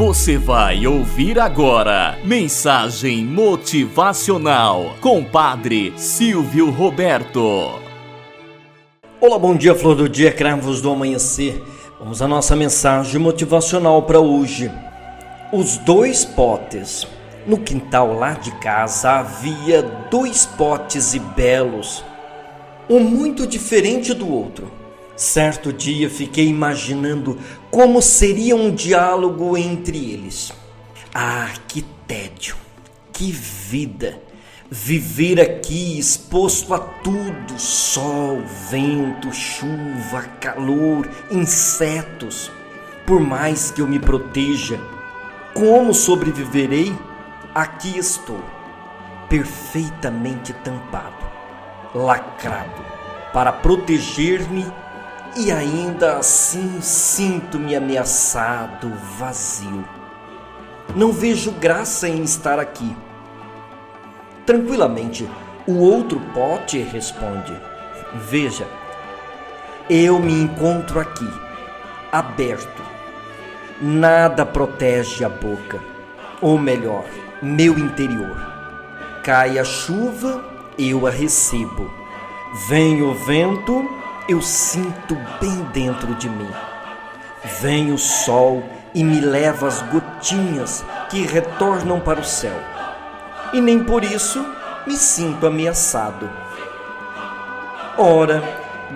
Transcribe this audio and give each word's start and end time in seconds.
Você 0.00 0.38
vai 0.38 0.86
ouvir 0.86 1.38
agora 1.38 2.18
Mensagem 2.24 3.22
Motivacional 3.22 4.94
com 4.98 5.22
Padre 5.22 5.92
Silvio 5.94 6.70
Roberto. 6.70 7.78
Olá, 9.20 9.38
bom 9.38 9.54
dia, 9.54 9.74
flor 9.74 9.94
do 9.94 10.08
dia, 10.08 10.32
cravos 10.32 10.80
do 10.80 10.90
amanhecer. 10.90 11.62
Vamos 11.98 12.22
à 12.22 12.26
nossa 12.26 12.56
mensagem 12.56 13.20
motivacional 13.20 14.04
para 14.04 14.18
hoje. 14.18 14.72
Os 15.52 15.76
dois 15.76 16.24
potes. 16.24 17.06
No 17.46 17.58
quintal 17.58 18.14
lá 18.14 18.32
de 18.32 18.52
casa 18.52 19.18
havia 19.18 19.82
dois 20.10 20.46
potes 20.46 21.12
e 21.12 21.18
belos, 21.18 22.02
um 22.88 23.00
muito 23.00 23.46
diferente 23.46 24.14
do 24.14 24.32
outro. 24.32 24.79
Certo 25.20 25.70
dia 25.70 26.08
fiquei 26.08 26.48
imaginando 26.48 27.38
como 27.70 28.00
seria 28.00 28.56
um 28.56 28.74
diálogo 28.74 29.54
entre 29.54 29.98
eles. 29.98 30.50
Ah, 31.14 31.50
que 31.68 31.82
tédio, 32.06 32.56
que 33.12 33.30
vida! 33.30 34.18
Viver 34.70 35.38
aqui 35.38 35.98
exposto 35.98 36.72
a 36.72 36.78
tudo: 36.78 37.58
sol, 37.58 38.40
vento, 38.70 39.30
chuva, 39.30 40.22
calor, 40.40 41.06
insetos. 41.30 42.50
Por 43.04 43.20
mais 43.20 43.70
que 43.70 43.82
eu 43.82 43.86
me 43.86 43.98
proteja, 43.98 44.80
como 45.52 45.92
sobreviverei? 45.92 46.96
Aqui 47.54 47.98
estou, 47.98 48.42
perfeitamente 49.28 50.54
tampado, 50.64 51.26
lacrado, 51.94 52.82
para 53.34 53.52
proteger-me 53.52 54.64
e 55.36 55.50
ainda 55.52 56.18
assim 56.18 56.80
sinto-me 56.80 57.76
ameaçado, 57.76 58.92
vazio. 59.18 59.84
Não 60.94 61.12
vejo 61.12 61.52
graça 61.52 62.08
em 62.08 62.22
estar 62.22 62.58
aqui. 62.58 62.96
Tranquilamente, 64.44 65.28
o 65.66 65.78
outro 65.78 66.20
pote 66.34 66.78
responde: 66.78 67.54
Veja, 68.14 68.66
eu 69.88 70.18
me 70.18 70.32
encontro 70.32 70.98
aqui, 70.98 71.28
aberto. 72.10 72.82
Nada 73.80 74.44
protege 74.44 75.24
a 75.24 75.28
boca, 75.28 75.80
ou 76.40 76.58
melhor, 76.58 77.04
meu 77.40 77.78
interior. 77.78 78.36
Cai 79.22 79.58
a 79.58 79.64
chuva, 79.64 80.44
eu 80.78 81.06
a 81.06 81.10
recebo. 81.10 81.90
Vem 82.68 83.00
o 83.00 83.14
vento, 83.14 83.88
eu 84.30 84.40
sinto 84.40 85.16
bem 85.40 85.64
dentro 85.72 86.14
de 86.14 86.28
mim. 86.28 86.48
Vem 87.60 87.90
o 87.90 87.98
sol 87.98 88.62
e 88.94 89.02
me 89.02 89.20
leva 89.20 89.66
as 89.66 89.82
gotinhas 89.82 90.84
que 91.08 91.26
retornam 91.26 91.98
para 91.98 92.20
o 92.20 92.24
céu. 92.24 92.54
E 93.52 93.60
nem 93.60 93.82
por 93.82 94.04
isso 94.04 94.46
me 94.86 94.96
sinto 94.96 95.48
ameaçado. 95.48 96.30
Ora, 97.98 98.40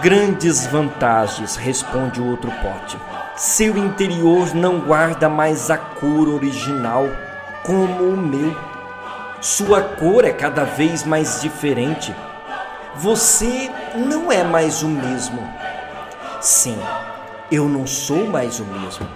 grandes 0.00 0.64
vantagens, 0.68 1.56
responde 1.56 2.20
o 2.20 2.30
outro 2.30 2.52
pote. 2.62 2.96
Seu 3.34 3.76
interior 3.76 4.54
não 4.54 4.78
guarda 4.78 5.28
mais 5.28 5.72
a 5.72 5.76
cor 5.76 6.28
original 6.28 7.04
como 7.64 8.10
o 8.10 8.16
meu. 8.16 8.56
Sua 9.40 9.82
cor 9.82 10.24
é 10.24 10.32
cada 10.32 10.62
vez 10.62 11.04
mais 11.04 11.40
diferente 11.42 12.14
você 12.98 13.70
não 13.94 14.32
é 14.32 14.42
mais 14.42 14.82
o 14.82 14.88
mesmo. 14.88 15.38
Sim, 16.40 16.78
eu 17.50 17.68
não 17.68 17.86
sou 17.86 18.26
mais 18.26 18.58
o 18.58 18.64
mesmo. 18.64 19.06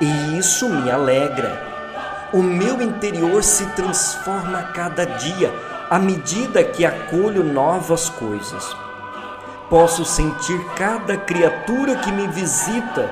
E 0.00 0.38
isso 0.38 0.68
me 0.68 0.90
alegra. 0.90 1.64
O 2.32 2.42
meu 2.42 2.82
interior 2.82 3.42
se 3.44 3.64
transforma 3.70 4.58
a 4.58 4.62
cada 4.64 5.06
dia 5.06 5.52
à 5.88 5.98
medida 5.98 6.64
que 6.64 6.84
acolho 6.84 7.44
novas 7.44 8.08
coisas. 8.08 8.76
Posso 9.70 10.04
sentir 10.04 10.60
cada 10.76 11.16
criatura 11.16 11.96
que 11.96 12.10
me 12.10 12.26
visita 12.28 13.10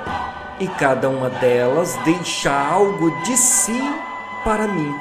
e 0.59 0.66
cada 0.66 1.09
uma 1.09 1.31
delas 1.31 1.97
deixa 2.04 2.53
algo 2.53 3.10
de 3.22 3.37
si 3.37 3.81
para 4.43 4.66
mim. 4.66 4.93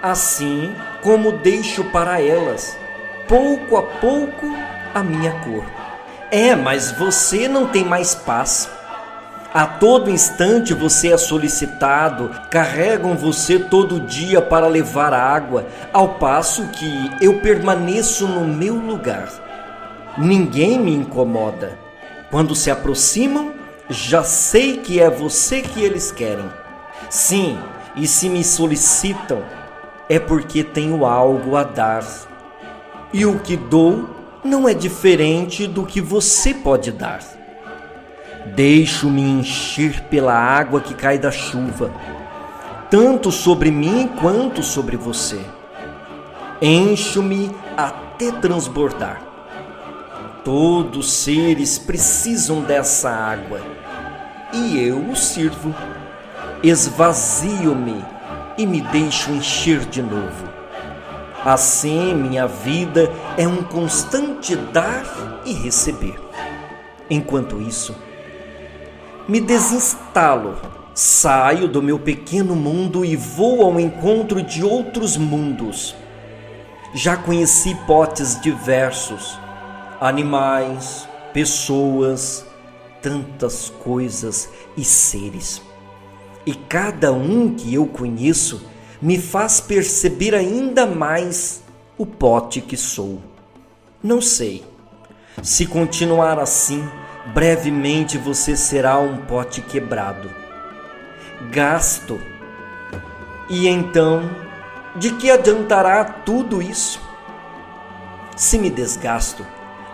Assim 0.00 0.74
como 1.02 1.32
deixo 1.32 1.84
para 1.84 2.20
elas 2.20 2.83
pouco 3.28 3.76
a 3.76 3.82
pouco 3.82 4.46
a 4.94 5.02
minha 5.02 5.32
cor. 5.40 5.64
É, 6.30 6.54
mas 6.54 6.92
você 6.92 7.48
não 7.48 7.66
tem 7.66 7.84
mais 7.84 8.14
paz. 8.14 8.68
A 9.52 9.66
todo 9.66 10.10
instante 10.10 10.74
você 10.74 11.12
é 11.12 11.16
solicitado, 11.16 12.28
carregam 12.50 13.16
você 13.16 13.56
todo 13.56 14.00
dia 14.00 14.42
para 14.42 14.66
levar 14.66 15.12
água, 15.12 15.66
ao 15.92 16.14
passo 16.14 16.66
que 16.68 17.10
eu 17.20 17.38
permaneço 17.40 18.26
no 18.26 18.44
meu 18.44 18.74
lugar. 18.74 19.28
Ninguém 20.18 20.78
me 20.78 20.92
incomoda. 20.92 21.78
Quando 22.32 22.54
se 22.54 22.68
aproximam, 22.68 23.52
já 23.88 24.24
sei 24.24 24.78
que 24.78 25.00
é 25.00 25.08
você 25.08 25.62
que 25.62 25.80
eles 25.84 26.10
querem. 26.10 26.50
Sim, 27.08 27.56
e 27.94 28.08
se 28.08 28.28
me 28.28 28.42
solicitam, 28.42 29.44
é 30.08 30.18
porque 30.18 30.64
tenho 30.64 31.06
algo 31.06 31.56
a 31.56 31.62
dar 31.62 32.02
e 33.14 33.24
o 33.24 33.38
que 33.38 33.56
dou 33.56 34.10
não 34.42 34.68
é 34.68 34.74
diferente 34.74 35.68
do 35.68 35.86
que 35.86 36.00
você 36.00 36.52
pode 36.52 36.90
dar. 36.90 37.20
Deixo-me 38.56 39.22
encher 39.22 40.02
pela 40.10 40.34
água 40.34 40.80
que 40.80 40.94
cai 40.94 41.16
da 41.16 41.30
chuva, 41.30 41.92
tanto 42.90 43.30
sobre 43.30 43.70
mim 43.70 44.10
quanto 44.20 44.64
sobre 44.64 44.96
você. 44.96 45.40
Encho-me 46.60 47.54
até 47.76 48.32
transbordar. 48.32 49.22
Todos 50.44 51.06
os 51.06 51.12
seres 51.12 51.78
precisam 51.78 52.62
dessa 52.62 53.10
água 53.10 53.60
e 54.52 54.76
eu 54.76 54.98
o 54.98 55.14
sirvo. 55.14 55.72
Esvazio-me 56.64 58.04
e 58.58 58.66
me 58.66 58.80
deixo 58.80 59.30
encher 59.30 59.84
de 59.86 60.02
novo. 60.02 60.53
Assim, 61.44 62.14
minha 62.14 62.46
vida 62.46 63.12
é 63.36 63.46
um 63.46 63.62
constante 63.62 64.56
dar 64.56 65.42
e 65.44 65.52
receber. 65.52 66.18
Enquanto 67.10 67.60
isso, 67.60 67.94
me 69.28 69.40
desinstalo, 69.40 70.56
saio 70.94 71.68
do 71.68 71.82
meu 71.82 71.98
pequeno 71.98 72.56
mundo 72.56 73.04
e 73.04 73.14
vou 73.14 73.62
ao 73.62 73.78
encontro 73.78 74.42
de 74.42 74.64
outros 74.64 75.18
mundos. 75.18 75.94
Já 76.94 77.14
conheci 77.14 77.74
potes 77.86 78.40
diversos, 78.40 79.38
animais, 80.00 81.06
pessoas, 81.34 82.46
tantas 83.02 83.68
coisas 83.68 84.48
e 84.78 84.84
seres. 84.84 85.60
E 86.46 86.54
cada 86.54 87.12
um 87.12 87.54
que 87.54 87.74
eu 87.74 87.86
conheço 87.86 88.62
me 89.04 89.18
faz 89.18 89.60
perceber 89.60 90.34
ainda 90.34 90.86
mais 90.86 91.62
o 91.98 92.06
pote 92.06 92.62
que 92.62 92.74
sou. 92.74 93.20
Não 94.02 94.18
sei. 94.18 94.64
Se 95.42 95.66
continuar 95.66 96.38
assim, 96.38 96.82
brevemente 97.34 98.16
você 98.16 98.56
será 98.56 98.96
um 98.98 99.18
pote 99.18 99.60
quebrado. 99.60 100.30
Gasto. 101.50 102.18
E 103.46 103.68
então, 103.68 104.22
de 104.96 105.10
que 105.10 105.30
adiantará 105.30 106.02
tudo 106.02 106.62
isso? 106.62 106.98
Se 108.34 108.56
me 108.56 108.70
desgasto, 108.70 109.44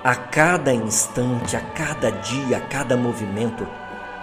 a 0.04 0.14
cada 0.14 0.72
instante, 0.72 1.56
a 1.56 1.60
cada 1.60 2.12
dia, 2.12 2.58
a 2.58 2.60
cada 2.60 2.96
movimento, 2.96 3.66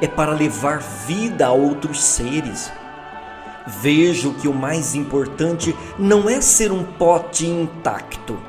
é 0.01 0.07
para 0.07 0.31
levar 0.31 0.79
vida 0.79 1.47
a 1.47 1.51
outros 1.51 2.01
seres 2.01 2.71
vejo 3.67 4.33
que 4.35 4.47
o 4.47 4.53
mais 4.53 4.95
importante 4.95 5.75
não 5.99 6.29
é 6.29 6.39
ser 6.39 6.71
um 6.71 6.83
pote 6.83 7.45
intacto, 7.45 8.39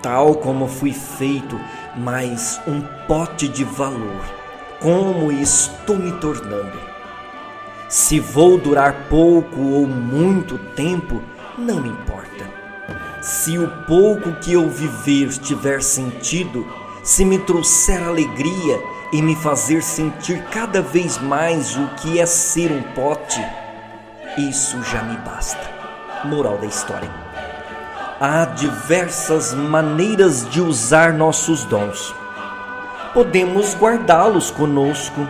tal 0.00 0.36
como 0.36 0.68
fui 0.68 0.92
feito, 0.92 1.60
mas 1.96 2.60
um 2.66 2.80
pote 3.06 3.48
de 3.48 3.64
valor, 3.64 4.22
como 4.80 5.32
estou 5.32 5.96
me 5.96 6.12
tornando. 6.12 6.78
Se 7.88 8.20
vou 8.20 8.56
durar 8.56 9.06
pouco 9.08 9.60
ou 9.60 9.86
muito 9.86 10.58
tempo, 10.74 11.20
não 11.58 11.80
me 11.80 11.88
importa. 11.88 12.48
Se 13.20 13.58
o 13.58 13.68
pouco 13.86 14.32
que 14.32 14.52
eu 14.52 14.68
viver 14.68 15.28
tiver 15.38 15.82
sentido, 15.82 16.66
se 17.02 17.24
me 17.24 17.38
trouxer 17.38 18.02
alegria 18.02 18.80
e 19.12 19.22
me 19.22 19.34
fazer 19.36 19.82
sentir 19.82 20.42
cada 20.50 20.82
vez 20.82 21.18
mais 21.18 21.76
o 21.76 21.86
que 21.96 22.18
é 22.18 22.26
ser 22.26 22.72
um 22.72 22.82
pote, 22.94 23.40
isso 24.36 24.82
já 24.82 25.02
me 25.02 25.16
basta. 25.18 25.70
Moral 26.24 26.58
da 26.58 26.66
história. 26.66 27.10
Há 28.20 28.44
diversas 28.46 29.52
maneiras 29.52 30.48
de 30.48 30.60
usar 30.60 31.12
nossos 31.12 31.64
dons. 31.64 32.14
Podemos 33.12 33.74
guardá-los 33.74 34.50
conosco, 34.50 35.26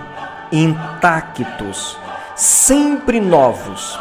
intactos, 0.53 1.99
sempre 2.37 3.21
novos. 3.21 3.99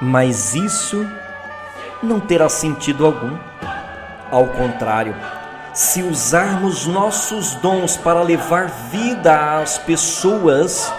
Mas 0.00 0.54
isso 0.54 1.08
não 2.02 2.20
terá 2.20 2.48
sentido 2.48 3.06
algum. 3.06 3.36
Ao 4.30 4.46
contrário, 4.46 5.14
se 5.72 6.02
usarmos 6.02 6.86
nossos 6.86 7.54
dons 7.56 7.96
para 7.96 8.22
levar 8.22 8.68
vida 8.90 9.58
às 9.60 9.78
pessoas, 9.78 10.92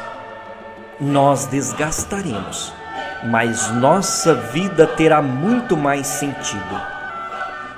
nós 1.00 1.46
desgastaremos, 1.46 2.74
mas 3.24 3.72
nossa 3.72 4.34
vida 4.34 4.86
terá 4.86 5.22
muito 5.22 5.76
mais 5.76 6.08
sentido. 6.08 6.82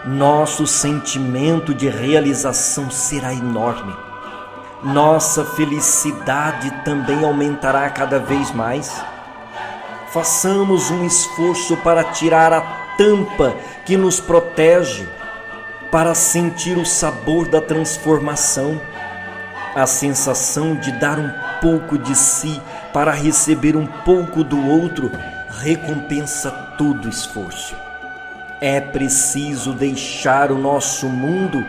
Nosso 0.05 0.65
sentimento 0.65 1.73
de 1.73 1.89
realização 1.89 2.89
será 2.89 3.33
enorme. 3.33 3.95
Nossa 4.81 5.43
felicidade 5.43 6.71
também 6.85 7.25
aumentará 7.25 7.89
cada 7.89 8.17
vez 8.17 8.51
mais. 8.51 9.03
Façamos 10.11 10.89
um 10.89 11.05
esforço 11.05 11.75
para 11.77 12.03
tirar 12.03 12.53
a 12.53 12.61
tampa 12.97 13.55
que 13.85 13.97
nos 13.97 14.19
protege, 14.19 15.07
para 15.91 16.15
sentir 16.15 16.77
o 16.77 16.85
sabor 16.85 17.47
da 17.47 17.59
transformação, 17.59 18.79
a 19.75 19.85
sensação 19.85 20.75
de 20.75 20.91
dar 20.93 21.19
um 21.19 21.31
pouco 21.61 21.97
de 21.97 22.15
si 22.15 22.61
para 22.93 23.11
receber 23.11 23.75
um 23.75 23.85
pouco 23.85 24.43
do 24.43 24.65
outro 24.67 25.11
recompensa 25.61 26.51
todo 26.77 27.09
esforço. 27.09 27.75
É 28.61 28.79
preciso 28.79 29.73
deixar 29.73 30.51
o 30.51 30.57
nosso 30.57 31.07
mundo 31.07 31.65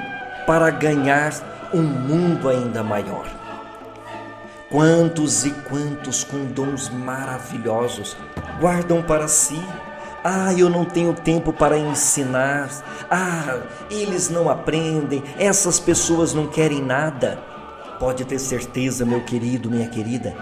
para 0.46 0.70
ganhar 0.70 1.32
um 1.72 1.82
mundo 1.82 2.49
ainda 2.49 2.82
maior. 2.82 3.26
Quantos 4.70 5.44
e 5.44 5.50
quantos 5.50 6.22
com 6.22 6.44
dons 6.44 6.88
maravilhosos 6.88 8.16
guardam 8.61 9.02
para 9.02 9.26
si? 9.26 9.61
Ah, 10.23 10.52
eu 10.52 10.69
não 10.69 10.84
tenho 10.84 11.14
tempo 11.14 11.52
para 11.52 11.78
ensinar. 11.78 12.69
Ah, 13.11 13.61
eles 13.90 14.28
não 14.28 14.50
aprendem. 14.50 15.25
Essas 15.38 15.81
pessoas 15.81 16.34
não 16.34 16.46
querem 16.46 16.82
nada. 16.82 17.38
Pode 17.99 18.25
ter 18.25 18.38
certeza, 18.38 19.05
meu 19.05 19.23
querido, 19.23 19.70
minha 19.70 19.88
querida, 19.88 20.34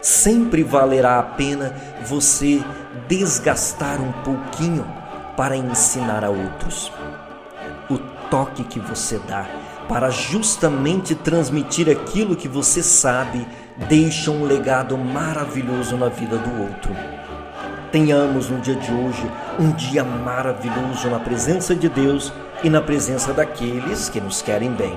sempre 0.00 0.62
valerá 0.62 1.18
a 1.18 1.22
pena 1.22 1.74
você 2.04 2.62
desgastar 3.08 4.00
um 4.00 4.12
pouquinho 4.22 4.86
para 5.36 5.56
ensinar 5.56 6.24
a 6.24 6.30
outros. 6.30 6.92
O 7.88 7.98
toque 8.30 8.64
que 8.64 8.78
você 8.78 9.18
dá 9.26 9.46
para 9.88 10.08
justamente 10.08 11.16
transmitir 11.16 11.90
aquilo 11.90 12.36
que 12.36 12.46
você 12.46 12.82
sabe 12.82 13.44
deixa 13.88 14.30
um 14.30 14.44
legado 14.44 14.96
maravilhoso 14.96 15.96
na 15.96 16.08
vida 16.08 16.38
do 16.38 16.62
outro. 16.62 16.94
Tenhamos 17.90 18.48
no 18.48 18.60
dia 18.60 18.76
de 18.76 18.92
hoje 18.92 19.28
um 19.58 19.72
dia 19.72 20.04
maravilhoso 20.04 21.08
na 21.10 21.18
presença 21.18 21.74
de 21.74 21.88
Deus 21.88 22.32
e 22.62 22.70
na 22.70 22.80
presença 22.80 23.32
daqueles 23.32 24.08
que 24.08 24.20
nos 24.20 24.40
querem 24.40 24.70
bem. 24.70 24.96